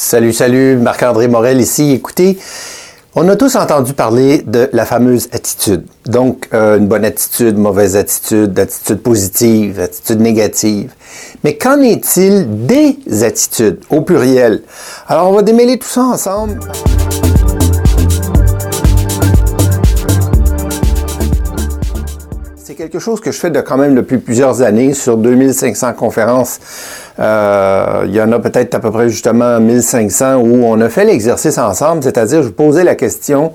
Salut, 0.00 0.32
salut, 0.32 0.76
Marc-André 0.76 1.26
Morel 1.26 1.60
ici. 1.60 1.90
Écoutez, 1.90 2.38
on 3.16 3.28
a 3.28 3.34
tous 3.34 3.56
entendu 3.56 3.94
parler 3.94 4.42
de 4.46 4.70
la 4.72 4.84
fameuse 4.84 5.28
attitude. 5.32 5.82
Donc, 6.06 6.48
euh, 6.54 6.78
une 6.78 6.86
bonne 6.86 7.04
attitude, 7.04 7.58
mauvaise 7.58 7.96
attitude, 7.96 8.56
attitude 8.56 9.02
positive, 9.02 9.80
attitude 9.80 10.20
négative. 10.20 10.92
Mais 11.42 11.56
qu'en 11.56 11.80
est-il 11.80 12.64
des 12.64 12.96
attitudes 13.24 13.80
au 13.90 14.02
pluriel? 14.02 14.62
Alors, 15.08 15.30
on 15.30 15.32
va 15.32 15.42
démêler 15.42 15.80
tout 15.80 15.88
ça 15.88 16.02
ensemble. 16.02 16.60
C'est 22.56 22.76
quelque 22.76 23.00
chose 23.00 23.18
que 23.20 23.32
je 23.32 23.38
fais 23.40 23.50
de 23.50 23.60
quand 23.60 23.78
même 23.78 23.96
depuis 23.96 24.18
plusieurs 24.18 24.62
années 24.62 24.94
sur 24.94 25.16
2500 25.16 25.94
conférences 25.94 26.60
euh, 27.18 28.04
il 28.06 28.14
y 28.14 28.20
en 28.20 28.30
a 28.32 28.38
peut-être 28.38 28.74
à 28.74 28.80
peu 28.80 28.90
près 28.90 29.08
justement 29.08 29.58
1500 29.58 30.36
où 30.36 30.64
on 30.64 30.80
a 30.80 30.88
fait 30.88 31.04
l'exercice 31.04 31.58
ensemble, 31.58 32.02
c'est-à-dire 32.02 32.42
je 32.42 32.48
vous 32.48 32.52
posais 32.52 32.84
la 32.84 32.94
question, 32.94 33.52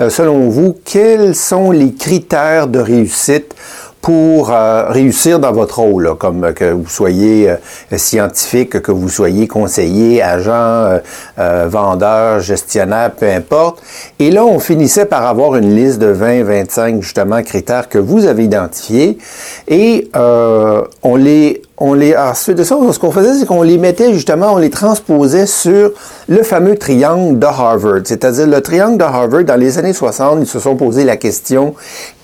euh, 0.00 0.10
selon 0.10 0.48
vous, 0.50 0.76
quels 0.84 1.34
sont 1.34 1.70
les 1.70 1.94
critères 1.94 2.66
de 2.66 2.78
réussite 2.78 3.54
pour 4.02 4.52
euh, 4.52 4.84
réussir 4.88 5.40
dans 5.40 5.50
votre 5.50 5.80
rôle, 5.80 6.14
comme 6.18 6.52
que 6.52 6.70
vous 6.70 6.88
soyez 6.88 7.52
scientifique, 7.96 8.80
que 8.80 8.92
vous 8.92 9.08
soyez 9.08 9.48
conseiller, 9.48 10.22
agent, 10.22 11.00
vendeur, 11.36 12.38
gestionnaire, 12.38 13.10
peu 13.12 13.28
importe. 13.28 13.82
Et 14.20 14.30
là, 14.30 14.44
on 14.44 14.60
finissait 14.60 15.06
par 15.06 15.26
avoir 15.26 15.56
une 15.56 15.74
liste 15.74 15.98
de 15.98 16.06
20, 16.06 16.44
25 16.44 17.02
justement 17.02 17.42
critères 17.42 17.88
que 17.88 17.98
vous 17.98 18.26
avez 18.26 18.44
identifiés 18.44 19.18
et 19.66 20.08
on 20.14 21.16
les 21.16 21.62
on 21.78 21.92
les, 21.94 22.16
ensuite 22.16 22.56
de 22.56 22.64
ça, 22.64 22.76
ce 22.90 22.98
qu'on 22.98 23.10
faisait, 23.10 23.38
c'est 23.38 23.46
qu'on 23.46 23.62
les 23.62 23.76
mettait 23.76 24.12
justement, 24.14 24.54
on 24.54 24.58
les 24.58 24.70
transposait 24.70 25.46
sur 25.46 25.90
le 26.28 26.42
fameux 26.42 26.76
triangle 26.76 27.38
de 27.38 27.46
Harvard. 27.46 28.00
C'est-à-dire 28.04 28.46
le 28.46 28.60
triangle 28.62 28.98
de 28.98 29.04
Harvard, 29.04 29.44
dans 29.44 29.60
les 29.60 29.78
années 29.78 29.92
60, 29.92 30.38
ils 30.40 30.46
se 30.46 30.58
sont 30.58 30.76
posé 30.76 31.04
la 31.04 31.16
question, 31.16 31.74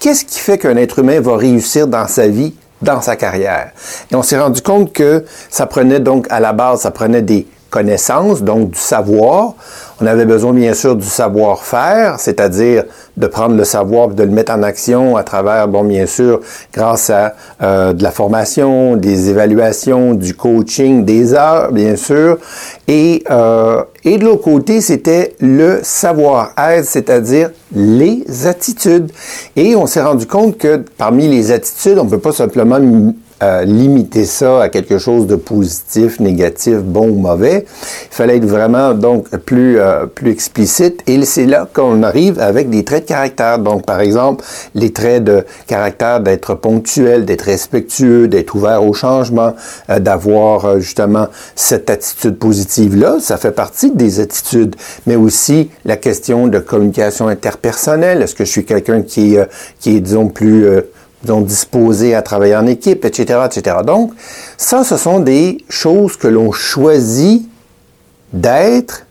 qu'est-ce 0.00 0.24
qui 0.24 0.38
fait 0.38 0.58
qu'un 0.58 0.76
être 0.76 1.00
humain 1.00 1.20
va 1.20 1.36
réussir 1.36 1.86
dans 1.86 2.08
sa 2.08 2.28
vie, 2.28 2.54
dans 2.80 3.02
sa 3.02 3.16
carrière? 3.16 3.72
Et 4.10 4.14
on 4.14 4.22
s'est 4.22 4.38
rendu 4.38 4.62
compte 4.62 4.92
que 4.92 5.24
ça 5.50 5.66
prenait 5.66 6.00
donc, 6.00 6.26
à 6.30 6.40
la 6.40 6.54
base, 6.54 6.80
ça 6.80 6.90
prenait 6.90 7.22
des 7.22 7.46
connaissances, 7.68 8.42
donc 8.42 8.70
du 8.70 8.78
savoir. 8.78 9.54
On 10.02 10.06
avait 10.06 10.24
besoin 10.24 10.52
bien 10.52 10.74
sûr 10.74 10.96
du 10.96 11.06
savoir-faire, 11.06 12.18
c'est-à-dire 12.18 12.82
de 13.16 13.26
prendre 13.28 13.54
le 13.54 13.62
savoir 13.62 14.10
et 14.10 14.14
de 14.14 14.24
le 14.24 14.30
mettre 14.30 14.50
en 14.50 14.64
action 14.64 15.16
à 15.16 15.22
travers, 15.22 15.68
bon 15.68 15.84
bien 15.84 16.06
sûr, 16.06 16.40
grâce 16.74 17.08
à 17.08 17.36
euh, 17.62 17.92
de 17.92 18.02
la 18.02 18.10
formation, 18.10 18.96
des 18.96 19.30
évaluations, 19.30 20.14
du 20.14 20.34
coaching, 20.34 21.04
des 21.04 21.34
heures, 21.34 21.70
bien 21.70 21.94
sûr. 21.94 22.38
Et, 22.88 23.22
euh, 23.30 23.84
et 24.02 24.18
de 24.18 24.24
l'autre 24.24 24.42
côté, 24.42 24.80
c'était 24.80 25.36
le 25.38 25.78
savoir-être, 25.84 26.84
c'est-à-dire 26.84 27.50
les 27.72 28.24
attitudes. 28.44 29.12
Et 29.54 29.76
on 29.76 29.86
s'est 29.86 30.02
rendu 30.02 30.26
compte 30.26 30.58
que 30.58 30.82
parmi 30.98 31.28
les 31.28 31.52
attitudes, 31.52 31.98
on 32.00 32.06
ne 32.06 32.10
peut 32.10 32.18
pas 32.18 32.32
simplement 32.32 32.80
limiter 33.64 34.24
ça 34.24 34.62
à 34.62 34.68
quelque 34.68 34.98
chose 34.98 35.26
de 35.26 35.36
positif, 35.36 36.20
négatif, 36.20 36.76
bon 36.78 37.08
ou 37.08 37.18
mauvais. 37.18 37.64
Il 38.10 38.14
fallait 38.14 38.36
être 38.36 38.46
vraiment 38.46 38.94
donc 38.94 39.28
plus 39.38 39.78
euh, 39.78 40.06
plus 40.06 40.30
explicite 40.30 41.02
et 41.06 41.22
c'est 41.24 41.46
là 41.46 41.68
qu'on 41.72 42.02
arrive 42.02 42.40
avec 42.40 42.70
des 42.70 42.84
traits 42.84 43.04
de 43.04 43.08
caractère. 43.08 43.58
Donc 43.58 43.86
par 43.86 44.00
exemple, 44.00 44.44
les 44.74 44.92
traits 44.92 45.24
de 45.24 45.44
caractère 45.66 46.20
d'être 46.20 46.54
ponctuel, 46.54 47.24
d'être 47.24 47.42
respectueux, 47.42 48.28
d'être 48.28 48.54
ouvert 48.54 48.84
au 48.84 48.92
changement, 48.92 49.54
euh, 49.90 49.98
d'avoir 49.98 50.64
euh, 50.64 50.78
justement 50.80 51.28
cette 51.54 51.90
attitude 51.90 52.38
positive 52.38 52.96
là, 52.96 53.18
ça 53.20 53.36
fait 53.36 53.52
partie 53.52 53.90
des 53.90 54.20
attitudes, 54.20 54.76
mais 55.06 55.16
aussi 55.16 55.70
la 55.84 55.96
question 55.96 56.46
de 56.46 56.58
communication 56.58 57.28
interpersonnelle. 57.28 58.22
Est-ce 58.22 58.34
que 58.34 58.44
je 58.44 58.50
suis 58.50 58.64
quelqu'un 58.64 59.02
qui 59.02 59.36
qui 59.80 59.96
est 59.96 60.00
disons 60.00 60.28
plus 60.28 60.66
disons, 61.22 61.40
disposés 61.40 62.14
à 62.14 62.22
travailler 62.22 62.56
en 62.56 62.66
équipe, 62.66 63.04
etc., 63.04 63.40
etc. 63.46 63.76
Donc, 63.84 64.12
ça, 64.56 64.84
ce 64.84 64.96
sont 64.96 65.20
des 65.20 65.64
choses 65.68 66.16
que 66.16 66.28
l'on 66.28 66.52
choisit 66.52 67.48
d'être 68.32 69.06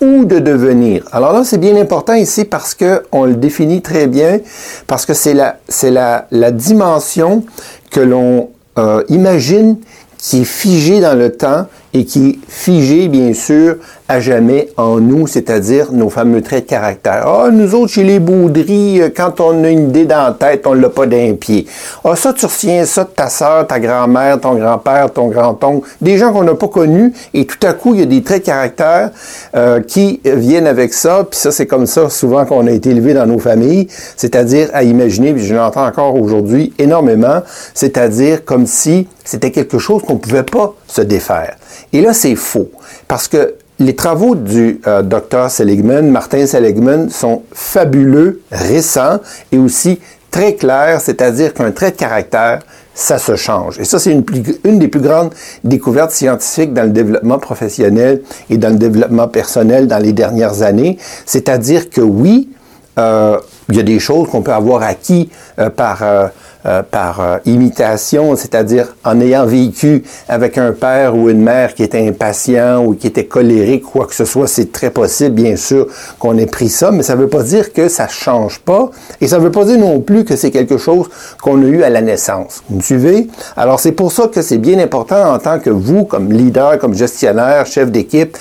ou 0.00 0.24
de 0.24 0.38
devenir. 0.38 1.04
Alors 1.12 1.32
là, 1.32 1.44
c'est 1.44 1.58
bien 1.58 1.76
important 1.76 2.14
ici 2.14 2.44
parce 2.44 2.74
que 2.74 3.02
on 3.12 3.24
le 3.24 3.34
définit 3.34 3.82
très 3.82 4.06
bien, 4.06 4.40
parce 4.86 5.04
que 5.04 5.12
c'est 5.12 5.34
la, 5.34 5.58
c'est 5.68 5.90
la, 5.90 6.26
la 6.30 6.50
dimension 6.50 7.44
que 7.90 8.00
l'on 8.00 8.48
euh, 8.78 9.02
imagine 9.08 9.76
qui 10.16 10.42
est 10.42 10.44
figée 10.44 11.00
dans 11.00 11.18
le 11.18 11.32
temps 11.32 11.66
et 11.92 12.04
qui 12.04 12.28
est 12.28 12.38
figée, 12.48 13.08
bien 13.08 13.34
sûr, 13.34 13.76
à 14.08 14.18
jamais 14.18 14.68
en 14.76 14.98
nous, 15.00 15.26
c'est-à-dire 15.26 15.92
nos 15.92 16.08
fameux 16.08 16.42
traits 16.42 16.64
de 16.64 16.70
caractère. 16.70 17.26
Ah, 17.26 17.48
nous 17.52 17.74
autres, 17.74 17.92
chez 17.92 18.02
les 18.02 18.18
Baudry, 18.18 19.00
euh, 19.00 19.08
quand 19.14 19.40
on 19.40 19.62
a 19.62 19.70
une 19.70 19.90
idée 19.90 20.04
dans 20.04 20.24
la 20.24 20.32
tête, 20.32 20.66
on 20.66 20.74
l'a 20.74 20.88
pas 20.88 21.06
d'un 21.06 21.34
pied. 21.34 21.66
Ah, 22.04 22.16
ça, 22.16 22.32
tu 22.32 22.44
retiens 22.46 22.84
ça 22.84 23.04
de 23.04 23.10
ta 23.10 23.28
sœur, 23.28 23.66
ta 23.66 23.78
grand-mère, 23.78 24.40
ton 24.40 24.54
grand-père, 24.54 25.12
ton 25.12 25.28
grand-oncle, 25.28 25.88
des 26.00 26.18
gens 26.18 26.32
qu'on 26.32 26.42
n'a 26.42 26.54
pas 26.54 26.68
connus, 26.68 27.12
et 27.34 27.46
tout 27.46 27.64
à 27.64 27.72
coup, 27.72 27.94
il 27.94 28.00
y 28.00 28.02
a 28.02 28.06
des 28.06 28.22
traits 28.22 28.42
de 28.42 28.46
caractère 28.46 29.10
euh, 29.54 29.80
qui 29.80 30.20
viennent 30.24 30.66
avec 30.66 30.92
ça, 30.92 31.24
puis 31.30 31.38
ça, 31.38 31.52
c'est 31.52 31.66
comme 31.66 31.86
ça 31.86 32.08
souvent 32.08 32.44
qu'on 32.44 32.66
a 32.66 32.70
été 32.72 32.90
élevé 32.90 33.14
dans 33.14 33.26
nos 33.26 33.38
familles, 33.38 33.86
c'est-à-dire 34.16 34.70
à 34.72 34.82
imaginer, 34.82 35.32
puis 35.32 35.44
je 35.44 35.54
l'entends 35.54 35.86
encore 35.86 36.20
aujourd'hui 36.20 36.72
énormément, 36.78 37.42
c'est-à-dire 37.74 38.44
comme 38.44 38.66
si 38.66 39.06
c'était 39.24 39.52
quelque 39.52 39.78
chose 39.78 40.02
qu'on 40.02 40.14
ne 40.14 40.18
pouvait 40.18 40.42
pas 40.42 40.74
se 40.88 41.02
défaire. 41.02 41.56
Et 41.92 42.00
là, 42.00 42.12
c'est 42.12 42.34
faux, 42.34 42.70
parce 43.08 43.28
que 43.28 43.54
les 43.78 43.96
travaux 43.96 44.34
du 44.34 44.80
euh, 44.86 45.02
docteur 45.02 45.50
Seligman, 45.50 46.10
Martin 46.10 46.46
Seligman, 46.46 47.08
sont 47.08 47.42
fabuleux, 47.52 48.42
récents 48.52 49.20
et 49.52 49.58
aussi 49.58 49.98
très 50.30 50.54
clairs, 50.54 51.00
c'est-à-dire 51.00 51.54
qu'un 51.54 51.72
trait 51.72 51.90
de 51.90 51.96
caractère, 51.96 52.60
ça 52.94 53.18
se 53.18 53.34
change. 53.36 53.78
Et 53.80 53.84
ça, 53.84 53.98
c'est 53.98 54.12
une, 54.12 54.24
une, 54.64 54.78
des 54.78 54.88
plus 54.88 55.00
grandes 55.00 55.32
découvertes 55.64 56.10
scientifiques 56.10 56.74
dans 56.74 56.82
le 56.82 56.90
développement 56.90 57.38
professionnel 57.38 58.22
et 58.50 58.58
dans 58.58 58.68
le 58.68 58.76
développement 58.76 59.28
personnel 59.28 59.86
dans 59.88 59.98
les 59.98 60.12
dernières 60.12 60.62
années. 60.62 60.98
C'est-à-dire 61.24 61.88
que 61.88 62.02
oui, 62.02 62.50
euh, 62.98 63.38
il 63.70 63.76
y 63.76 63.80
a 63.80 63.84
des 63.84 63.98
choses 63.98 64.28
qu'on 64.28 64.42
peut 64.42 64.52
avoir 64.52 64.82
acquis 64.82 65.30
euh, 65.58 65.70
par 65.70 66.02
euh, 66.02 66.26
euh, 66.66 66.82
par 66.82 67.40
imitation, 67.46 68.36
c'est-à-dire 68.36 68.94
en 69.02 69.18
ayant 69.22 69.46
vécu 69.46 70.04
avec 70.28 70.58
un 70.58 70.72
père 70.72 71.16
ou 71.16 71.30
une 71.30 71.40
mère 71.40 71.74
qui 71.74 71.82
était 71.82 72.06
impatient 72.06 72.84
ou 72.84 72.94
qui 72.94 73.06
était 73.06 73.24
colérique, 73.24 73.84
quoi 73.84 74.04
que 74.04 74.14
ce 74.14 74.26
soit, 74.26 74.46
c'est 74.46 74.70
très 74.70 74.90
possible, 74.90 75.36
bien 75.36 75.56
sûr, 75.56 75.86
qu'on 76.18 76.36
ait 76.36 76.44
pris 76.44 76.68
ça, 76.68 76.90
mais 76.90 77.02
ça 77.02 77.16
ne 77.16 77.22
veut 77.22 77.28
pas 77.28 77.44
dire 77.44 77.72
que 77.72 77.88
ça 77.88 78.08
change 78.08 78.58
pas, 78.58 78.90
et 79.22 79.28
ça 79.28 79.38
ne 79.38 79.44
veut 79.44 79.50
pas 79.50 79.64
dire 79.64 79.78
non 79.78 80.00
plus 80.00 80.26
que 80.26 80.36
c'est 80.36 80.50
quelque 80.50 80.76
chose 80.76 81.08
qu'on 81.42 81.62
a 81.62 81.64
eu 81.64 81.82
à 81.82 81.88
la 81.88 82.02
naissance. 82.02 82.62
Vous 82.68 82.76
me 82.76 82.82
suivez? 82.82 83.28
Alors 83.56 83.80
c'est 83.80 83.92
pour 83.92 84.12
ça 84.12 84.28
que 84.28 84.42
c'est 84.42 84.58
bien 84.58 84.78
important 84.80 85.32
en 85.32 85.38
tant 85.38 85.60
que 85.60 85.70
vous, 85.70 86.04
comme 86.04 86.30
leader, 86.30 86.78
comme 86.78 86.92
gestionnaire, 86.92 87.64
chef 87.64 87.90
d'équipe, 87.90 88.36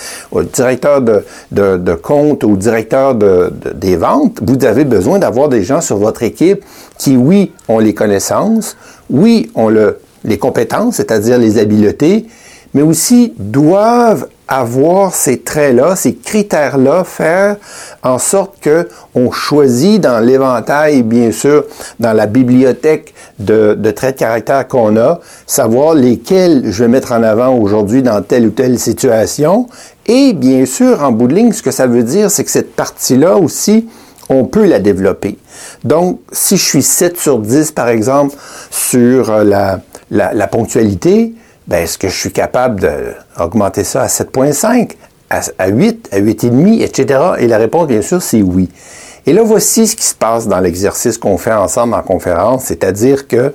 directeur 0.54 1.02
de, 1.02 1.24
de, 1.54 1.78
de, 1.78 1.94
compte 1.94 2.44
ou 2.44 2.58
directeur 2.58 3.16
de, 3.16 3.54
des 3.76 3.96
ventes, 3.96 4.40
vous 4.46 4.66
avez 4.66 4.84
besoin 4.84 5.19
d'avoir 5.20 5.50
des 5.50 5.64
gens 5.64 5.82
sur 5.82 5.98
votre 5.98 6.24
équipe 6.24 6.64
qui, 6.98 7.16
oui, 7.18 7.52
ont 7.68 7.80
les 7.80 7.94
connaissances, 7.94 8.78
oui, 9.10 9.52
ont 9.56 9.70
le, 9.70 10.00
les 10.24 10.38
compétences, 10.38 10.96
c'est-à-dire 10.96 11.38
les 11.38 11.58
habiletés, 11.58 12.28
mais 12.74 12.82
aussi 12.82 13.34
doivent 13.38 14.28
avoir 14.48 15.14
ces 15.14 15.40
traits-là, 15.40 15.96
ces 15.96 16.16
critères-là, 16.16 17.04
faire 17.04 17.58
en 18.04 18.18
sorte 18.18 18.56
que 18.62 18.88
on 19.14 19.32
choisit 19.32 20.02
dans 20.02 20.20
l'éventail, 20.20 21.04
bien 21.04 21.32
sûr, 21.32 21.66
dans 22.00 22.14
la 22.14 22.26
bibliothèque 22.26 23.14
de, 23.38 23.76
de 23.76 23.92
traits 23.92 24.16
de 24.16 24.20
caractère 24.20 24.68
qu'on 24.68 24.98
a, 24.98 25.20
savoir 25.46 25.94
lesquels 25.94 26.64
je 26.72 26.84
vais 26.84 26.90
mettre 26.90 27.12
en 27.12 27.22
avant 27.22 27.56
aujourd'hui 27.56 28.02
dans 28.02 28.22
telle 28.24 28.48
ou 28.48 28.50
telle 28.50 28.80
situation. 28.80 29.68
Et 30.08 30.34
bien 30.34 30.66
sûr, 30.66 31.04
en 31.04 31.12
bout 31.12 31.28
de 31.28 31.36
ligne, 31.36 31.52
ce 31.52 31.62
que 31.62 31.72
ça 31.72 31.86
veut 31.86 32.04
dire, 32.04 32.32
c'est 32.32 32.44
que 32.44 32.52
cette 32.52 32.76
partie-là 32.76 33.38
aussi, 33.38 33.88
on 34.30 34.46
peut 34.46 34.66
la 34.66 34.80
développer. 34.80 35.38
Donc, 35.84 36.20
si 36.32 36.58
je 36.58 36.64
suis 36.64 36.84
7 36.84 37.20
sur 37.20 37.40
10, 37.40 37.72
par 37.72 37.90
exemple, 37.90 38.36
sur 38.70 39.32
euh, 39.32 39.44
la, 40.12 40.48
ponctualité, 40.48 41.34
ben, 41.68 41.84
est-ce 41.84 41.98
que 41.98 42.08
je 42.08 42.18
suis 42.18 42.32
capable 42.32 42.80
d'augmenter 43.38 43.84
ça 43.84 44.04
à 44.04 44.08
7.5, 44.08 44.92
à, 45.30 45.42
à 45.58 45.68
8, 45.68 46.10
à 46.12 46.20
8,5, 46.20 46.82
etc.? 46.82 47.20
Et 47.40 47.48
la 47.48 47.58
réponse, 47.58 47.88
bien 47.88 48.02
sûr, 48.02 48.22
c'est 48.22 48.42
oui. 48.42 48.70
Et 49.26 49.34
là, 49.34 49.42
voici 49.44 49.88
ce 49.88 49.96
qui 49.96 50.06
se 50.06 50.16
passe 50.16 50.48
dans 50.48 50.60
l'exercice 50.60 51.18
qu'on 51.18 51.38
fait 51.38 51.54
ensemble 51.54 51.94
en 51.94 52.02
conférence, 52.02 52.66
c'est-à-dire 52.66 53.28
que 53.28 53.54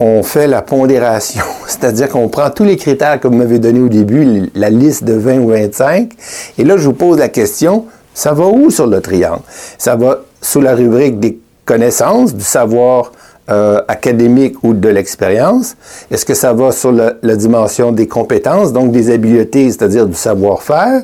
on 0.00 0.22
fait 0.22 0.46
la 0.46 0.60
pondération, 0.62 1.44
c'est-à-dire 1.66 2.08
qu'on 2.08 2.28
prend 2.28 2.50
tous 2.50 2.64
les 2.64 2.76
critères 2.76 3.20
que 3.20 3.28
vous 3.28 3.34
m'avez 3.34 3.58
donnés 3.58 3.80
au 3.80 3.88
début, 3.88 4.50
la 4.54 4.70
liste 4.70 5.04
de 5.04 5.14
20 5.14 5.38
ou 5.38 5.48
25, 5.48 6.10
et 6.58 6.64
là, 6.64 6.76
je 6.76 6.84
vous 6.84 6.92
pose 6.92 7.18
la 7.18 7.28
question, 7.28 7.86
ça 8.14 8.32
va 8.32 8.46
où 8.46 8.70
sur 8.70 8.86
le 8.86 9.00
triangle? 9.00 9.42
Ça 9.76 9.96
va 9.96 10.20
sous 10.40 10.60
la 10.60 10.74
rubrique 10.74 11.20
des 11.20 11.38
connaissances, 11.64 12.34
du 12.34 12.44
savoir 12.44 13.12
euh, 13.50 13.82
académique 13.88 14.62
ou 14.62 14.72
de 14.72 14.88
l'expérience? 14.88 15.76
Est-ce 16.10 16.24
que 16.24 16.34
ça 16.34 16.52
va 16.52 16.72
sur 16.72 16.92
la, 16.92 17.14
la, 17.22 17.36
dimension 17.36 17.92
des 17.92 18.06
compétences, 18.06 18.72
donc 18.72 18.92
des 18.92 19.10
habiletés, 19.10 19.70
c'est-à-dire 19.70 20.06
du 20.06 20.14
savoir-faire? 20.14 21.02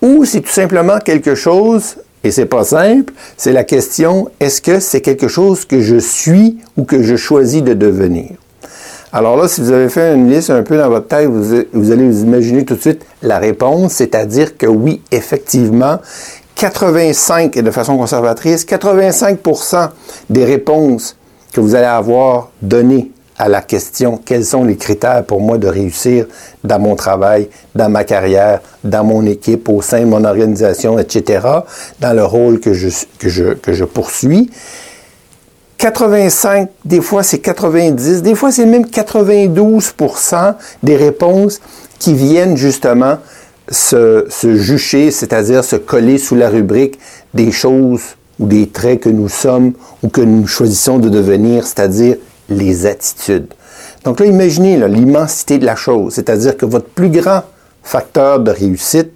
Ou 0.00 0.24
c'est 0.24 0.40
tout 0.40 0.50
simplement 0.50 0.98
quelque 0.98 1.34
chose, 1.34 1.96
et 2.24 2.30
c'est 2.30 2.46
pas 2.46 2.64
simple, 2.64 3.12
c'est 3.36 3.52
la 3.52 3.64
question, 3.64 4.30
est-ce 4.40 4.62
que 4.62 4.80
c'est 4.80 5.00
quelque 5.00 5.28
chose 5.28 5.64
que 5.64 5.80
je 5.80 5.96
suis 5.96 6.58
ou 6.76 6.84
que 6.84 7.02
je 7.02 7.16
choisis 7.16 7.62
de 7.62 7.74
devenir? 7.74 8.30
Alors 9.14 9.36
là, 9.36 9.46
si 9.46 9.60
vous 9.60 9.70
avez 9.70 9.90
fait 9.90 10.14
une 10.14 10.30
liste 10.30 10.48
un 10.48 10.62
peu 10.62 10.78
dans 10.78 10.88
votre 10.88 11.06
tête, 11.06 11.28
vous, 11.28 11.92
allez 11.92 12.08
vous 12.08 12.22
imaginer 12.22 12.64
tout 12.64 12.76
de 12.76 12.80
suite 12.80 13.04
la 13.20 13.38
réponse, 13.38 13.92
c'est-à-dire 13.92 14.56
que 14.56 14.66
oui, 14.66 15.02
effectivement, 15.10 15.98
85, 16.54 17.54
et 17.58 17.62
de 17.62 17.70
façon 17.70 17.98
conservatrice, 17.98 18.64
85% 18.64 19.90
des 20.30 20.46
réponses 20.46 21.16
que 21.52 21.60
vous 21.60 21.74
allez 21.74 21.84
avoir 21.84 22.50
données 22.62 23.10
à 23.36 23.50
la 23.50 23.60
question 23.60 24.18
quels 24.24 24.46
sont 24.46 24.64
les 24.64 24.76
critères 24.76 25.24
pour 25.24 25.42
moi 25.42 25.58
de 25.58 25.66
réussir 25.68 26.26
dans 26.64 26.78
mon 26.78 26.96
travail, 26.96 27.50
dans 27.74 27.90
ma 27.90 28.04
carrière, 28.04 28.60
dans 28.82 29.04
mon 29.04 29.26
équipe, 29.26 29.68
au 29.68 29.82
sein 29.82 30.00
de 30.00 30.06
mon 30.06 30.24
organisation, 30.24 30.98
etc., 30.98 31.46
dans 32.00 32.16
le 32.16 32.24
rôle 32.24 32.60
que 32.60 32.72
je, 32.72 32.88
que 33.18 33.28
je, 33.28 33.52
que 33.52 33.74
je 33.74 33.84
poursuis, 33.84 34.50
85, 35.82 36.68
des 36.84 37.00
fois 37.00 37.24
c'est 37.24 37.40
90, 37.40 38.22
des 38.22 38.36
fois 38.36 38.52
c'est 38.52 38.66
même 38.66 38.84
92% 38.84 40.54
des 40.84 40.94
réponses 40.94 41.60
qui 41.98 42.14
viennent 42.14 42.56
justement 42.56 43.18
se, 43.68 44.24
se 44.28 44.54
jucher, 44.54 45.10
c'est-à-dire 45.10 45.64
se 45.64 45.74
coller 45.74 46.18
sous 46.18 46.36
la 46.36 46.50
rubrique 46.50 47.00
des 47.34 47.50
choses 47.50 48.02
ou 48.38 48.46
des 48.46 48.68
traits 48.68 49.00
que 49.00 49.08
nous 49.08 49.28
sommes 49.28 49.72
ou 50.04 50.08
que 50.08 50.20
nous 50.20 50.46
choisissons 50.46 51.00
de 51.00 51.08
devenir, 51.08 51.66
c'est-à-dire 51.66 52.14
les 52.48 52.86
attitudes. 52.86 53.52
Donc 54.04 54.20
là, 54.20 54.26
imaginez 54.26 54.76
l'immensité 54.86 55.58
de 55.58 55.66
la 55.66 55.74
chose, 55.74 56.14
c'est-à-dire 56.14 56.56
que 56.56 56.64
votre 56.64 56.86
plus 56.86 57.10
grand 57.10 57.42
facteur 57.82 58.38
de 58.38 58.52
réussite, 58.52 59.10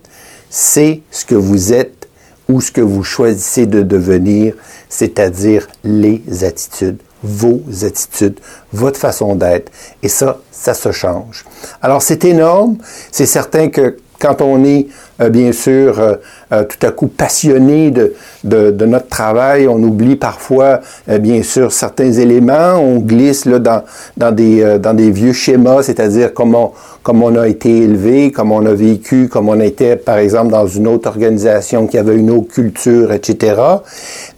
c'est 0.51 1.03
ce 1.13 1.25
que 1.25 1.37
vous 1.37 1.73
êtes 1.73 2.09
ou 2.49 2.61
ce 2.61 2.73
que 2.73 2.81
vous 2.81 3.05
choisissez 3.05 3.67
de 3.67 3.83
devenir, 3.83 4.55
c'est-à-dire 4.99 5.69
les 5.85 6.23
attitudes, 6.43 6.97
vos 7.23 7.61
attitudes, 7.83 8.41
votre 8.73 8.99
façon 8.99 9.35
d'être. 9.35 9.71
Et 10.03 10.09
ça, 10.09 10.39
ça 10.51 10.73
se 10.73 10.91
change. 10.91 11.45
Alors 11.83 12.01
c'est 12.01 12.25
énorme. 12.25 12.79
C'est 13.13 13.27
certain 13.27 13.69
que 13.69 13.99
quand 14.19 14.41
on 14.41 14.65
est 14.65 14.87
bien 15.31 15.53
sûr 15.53 15.99
euh, 15.99 16.15
euh, 16.53 16.65
tout 16.65 16.87
à 16.87 16.91
coup 16.91 17.09
passionné 17.09 17.91
de, 17.91 18.15
de, 18.45 18.87
notre 18.87 19.09
travail, 19.09 19.67
on 19.67 19.83
oublie 19.83 20.17
parfois 20.17 20.81
bien 21.21 21.43
sûr 21.43 21.73
certains 21.73 22.13
éléments, 22.13 22.75
on 22.75 22.99
glisse 22.99 23.45
là, 23.47 23.59
dans, 23.59 23.83
dans, 24.17 24.33
des, 24.33 24.79
dans 24.79 24.95
des 24.95 25.11
vieux 25.11 25.33
schémas, 25.33 25.83
c'est-à-dire 25.83 26.33
comment 26.33 26.75
comme 27.07 27.23
on 27.23 27.37
a 27.37 27.47
été 27.47 27.85
élevé, 27.85 28.33
comme 28.33 28.51
on 28.51 28.67
a 28.67 28.75
vécu, 28.75 29.29
comme 29.29 29.49
on 29.49 29.61
était, 29.61 29.95
par 29.95 30.19
exemple, 30.19 30.51
dans 30.51 30.67
une 30.67 30.89
autre 30.89 31.09
organisation 31.09 31.87
qui 31.87 31.99
avait 31.99 32.17
une 32.17 32.33
autre 32.33 32.49
culture, 32.49 33.13
etc. 33.13 33.55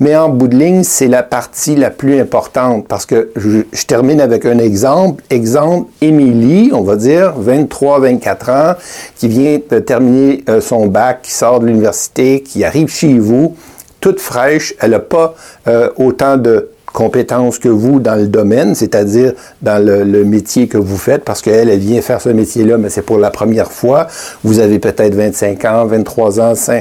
Mais 0.01 0.15
en 0.15 0.29
bout 0.29 0.49
de 0.49 0.57
ligne, 0.57 0.83
c'est 0.83 1.09
la 1.09 1.23
partie 1.23 1.77
la 1.77 1.89
plus 1.89 2.21
importante 2.21 2.87
parce 2.87 3.07
que 3.07 3.31
je, 3.37 3.63
termine 3.87 4.21
avec 4.21 4.45
un 4.45 4.59
exemple. 4.59 5.25
Exemple, 5.31 5.91
Émilie, 6.03 6.69
on 6.75 6.83
va 6.83 6.97
dire, 6.97 7.33
23, 7.39 8.01
24 8.01 8.51
ans, 8.51 8.75
qui 9.17 9.29
vient 9.29 9.59
de 9.71 9.79
terminer 9.79 10.45
euh, 10.51 10.61
son 10.69 10.87
bac, 10.87 11.23
qui 11.23 11.33
sort 11.33 11.61
de 11.61 11.67
l'université, 11.67 12.43
qui 12.43 12.65
arrive 12.65 12.89
chez 12.89 13.19
vous, 13.19 13.57
toute 14.01 14.21
fraîche, 14.21 14.75
elle 14.81 14.93
n'a 14.93 15.01
pas 15.01 15.35
euh, 15.67 15.91
autant 15.97 16.37
de 16.37 16.71
compétences 16.93 17.59
que 17.59 17.69
vous 17.69 18.01
dans 18.01 18.17
le 18.17 18.27
domaine, 18.27 18.75
c'est-à-dire 18.75 19.33
dans 19.63 19.85
le, 19.85 20.25
métier 20.25 20.69
que 20.69 20.79
vous 20.79 20.97
faites, 20.97 21.23
parce 21.23 21.43
qu'elle, 21.43 21.69
elle 21.69 21.79
vient 21.79 22.01
faire 22.01 22.21
ce 22.21 22.31
métier-là, 22.31 22.79
mais 22.79 22.89
c'est 22.89 23.03
pour 23.03 23.19
la 23.19 23.31
première 23.31 23.71
fois. 23.71 24.07
Vous 24.43 24.59
avez 24.59 24.79
peut-être 24.79 25.15
25 25.15 25.65
ans, 25.65 25.87
23 25.87 26.41
ans, 26.41 26.55
euh, 26.69 26.81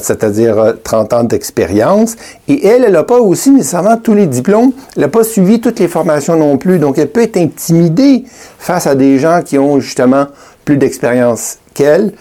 c'est-à-dire 0.00 0.74
30 0.82 1.12
euh, 1.12 1.16
ans 1.16 1.24
d'expérience. 1.24 2.16
Et 2.46 2.66
elle, 2.66 2.84
elle 2.84 2.92
n'a 2.92 3.02
pas 3.02 3.18
aussi 3.18 3.50
nécessairement 3.50 3.96
tous 3.96 4.14
les 4.14 4.26
diplômes. 4.26 4.72
Elle 4.96 5.02
n'a 5.02 5.08
pas 5.08 5.24
suivi 5.24 5.60
toutes 5.60 5.80
les 5.80 5.88
formations 5.88 6.36
non 6.36 6.56
plus. 6.56 6.78
Donc, 6.78 6.98
elle 6.98 7.08
peut 7.08 7.22
être 7.22 7.36
intimidée 7.36 8.24
face 8.58 8.86
à 8.86 8.94
des 8.94 9.18
gens 9.18 9.42
qui 9.44 9.58
ont 9.58 9.80
justement 9.80 10.26
plus 10.64 10.76
d'expérience 10.76 11.58
qu'elle, 11.74 12.12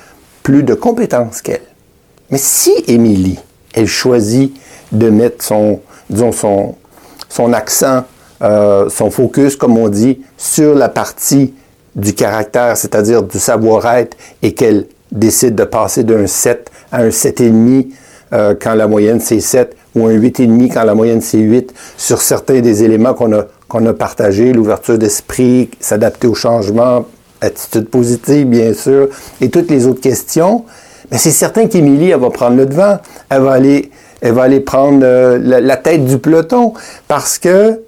plus 0.47 0.63
de 0.63 0.75
compétences 0.75 1.41
qu'elle. 1.41 1.59
Mais 2.31 2.37
si 2.37 2.71
Émilie, 2.87 3.37
elle 3.73 3.85
choisit 3.85 4.55
de 4.93 5.09
mettre 5.09 5.43
son, 5.43 5.81
son, 6.31 6.75
son 7.27 7.51
accent, 7.51 8.05
euh, 8.41 8.87
son 8.87 9.11
focus, 9.11 9.57
comme 9.57 9.77
on 9.77 9.89
dit, 9.89 10.21
sur 10.37 10.73
la 10.73 10.87
partie 10.87 11.53
du 11.97 12.13
caractère, 12.13 12.77
c'est-à-dire 12.77 13.23
du 13.23 13.37
savoir-être, 13.39 14.15
et 14.41 14.53
qu'elle 14.53 14.85
décide 15.11 15.53
de 15.53 15.65
passer 15.65 16.05
d'un 16.05 16.27
7 16.27 16.71
à 16.93 17.01
un 17.01 17.09
7,5 17.09 17.87
euh, 18.31 18.55
quand 18.57 18.73
la 18.73 18.87
moyenne 18.87 19.19
c'est 19.19 19.41
7, 19.41 19.75
ou 19.95 20.07
un 20.07 20.13
8,5 20.13 20.73
quand 20.73 20.85
la 20.85 20.95
moyenne 20.95 21.19
c'est 21.19 21.39
8, 21.39 21.73
sur 21.97 22.21
certains 22.21 22.61
des 22.61 22.85
éléments 22.85 23.13
qu'on 23.13 23.33
a, 23.33 23.47
qu'on 23.67 23.85
a 23.85 23.93
partagés, 23.93 24.53
l'ouverture 24.53 24.97
d'esprit, 24.97 25.69
s'adapter 25.81 26.25
au 26.25 26.35
changement, 26.35 27.05
attitude 27.41 27.89
positive, 27.89 28.47
bien 28.47 28.73
sûr, 28.73 29.09
et 29.41 29.49
toutes 29.49 29.69
les 29.69 29.85
autres 29.85 30.01
questions, 30.01 30.65
mais 31.11 31.17
c'est 31.17 31.31
certain 31.31 31.67
qu'Émilie, 31.67 32.09
elle 32.09 32.19
va 32.19 32.29
prendre 32.29 32.57
le 32.57 32.65
devant. 32.65 32.97
Elle 33.29 33.41
va 33.41 33.53
aller 34.43 34.59
prendre 34.59 35.01
euh, 35.03 35.37
la, 35.39 35.77
tête 35.77 36.05
du 36.05 36.17
peloton 36.17 36.73
parce 37.07 37.37
que, 37.37 37.81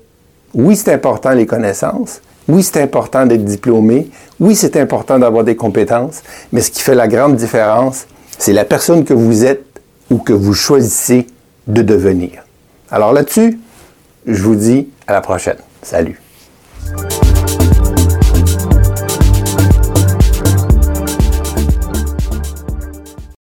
oui, 0.54 0.76
c'est 0.76 0.94
important 0.94 1.32
les 1.32 1.46
connaissances. 1.46 2.22
Oui, 2.48 2.64
c'est 2.64 2.82
important 2.82 3.26
d'être 3.26 3.44
diplômé. 3.44 4.10
Oui, 4.40 4.56
c'est 4.56 4.78
important 4.78 5.20
d'avoir 5.20 5.44
des 5.44 5.56
compétences. 5.56 6.22
Mais 6.52 6.62
ce 6.62 6.72
qui 6.72 6.82
fait 6.82 6.96
la 6.96 7.08
grande 7.08 7.36
différence, 7.36 8.08
c'est 8.38 8.54
la 8.54 8.66
personne 8.66 9.04
que 9.04 9.14
vous 9.14 9.46
êtes 9.46 9.66
ou 10.10 10.18
que 10.18 10.34
vous 10.34 10.54
choisissez 10.54 11.28
de 11.68 11.82
devenir. 11.82 12.44
Alors 12.90 13.14
là-dessus, 13.14 13.60
je 14.26 14.42
vous 14.42 14.56
dis 14.56 14.90
à 15.06 15.14
la 15.14 15.22
prochaine. 15.22 15.58
Salut. 15.84 16.20